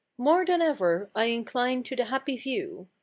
[0.17, 2.87] More than ever I incline to the happy view.